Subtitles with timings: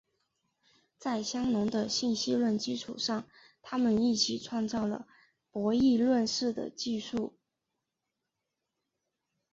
[0.97, 3.27] 在香农的信息论基础上
[3.61, 5.07] 他们一起创造了
[5.51, 7.37] 博弈论似的技术。